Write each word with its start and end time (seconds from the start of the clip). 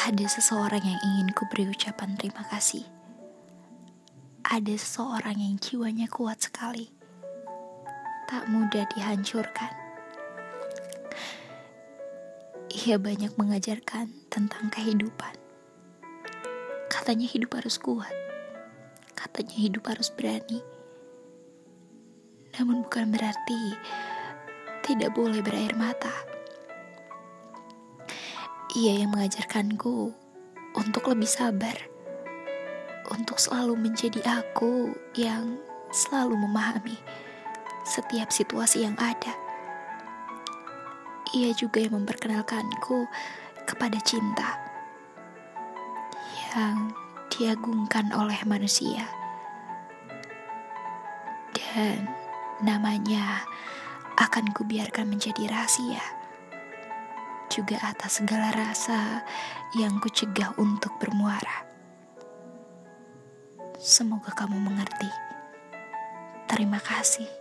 Ada 0.00 0.32
seseorang 0.32 0.80
yang 0.80 0.96
ingin 0.96 1.28
ku 1.36 1.44
beri 1.52 1.68
ucapan 1.68 2.16
terima 2.16 2.40
kasih. 2.48 2.88
Ada 4.48 4.72
seseorang 4.80 5.36
yang 5.36 5.60
jiwanya 5.60 6.08
kuat 6.08 6.40
sekali. 6.40 6.88
Tak 8.24 8.48
mudah 8.48 8.88
dihancurkan. 8.96 9.68
Ia 12.72 12.96
banyak 12.96 13.36
mengajarkan 13.36 14.32
tentang 14.32 14.72
kehidupan. 14.72 15.36
Katanya 16.88 17.28
hidup 17.28 17.60
harus 17.60 17.76
kuat. 17.76 18.16
Katanya 19.12 19.56
hidup 19.60 19.84
harus 19.84 20.08
berani. 20.08 20.64
Namun 22.56 22.88
bukan 22.88 23.12
berarti 23.12 23.76
tidak 24.80 25.12
boleh 25.12 25.44
berair 25.44 25.76
mata. 25.76 26.39
Ia 28.70 29.02
yang 29.02 29.10
mengajarkanku 29.10 30.14
untuk 30.78 31.10
lebih 31.10 31.26
sabar, 31.26 31.74
untuk 33.10 33.42
selalu 33.42 33.74
menjadi 33.74 34.22
aku 34.22 34.94
yang 35.18 35.58
selalu 35.90 36.38
memahami 36.38 36.94
setiap 37.82 38.30
situasi 38.30 38.86
yang 38.86 38.94
ada. 38.94 39.34
Ia 41.34 41.50
juga 41.58 41.82
yang 41.82 41.98
memperkenalkanku 41.98 43.10
kepada 43.66 43.98
cinta 44.06 44.54
yang 46.54 46.94
diagungkan 47.26 48.14
oleh 48.14 48.38
manusia, 48.46 49.02
dan 51.58 52.06
namanya 52.62 53.42
akan 54.14 54.54
kubiarkan 54.54 55.10
menjadi 55.10 55.50
rahasia 55.50 56.19
juga 57.50 57.82
atas 57.82 58.22
segala 58.22 58.54
rasa 58.54 59.26
yang 59.74 59.98
kucegah 59.98 60.54
untuk 60.54 60.94
bermuara. 61.02 61.66
Semoga 63.82 64.30
kamu 64.30 64.62
mengerti. 64.62 65.10
Terima 66.46 66.78
kasih. 66.78 67.39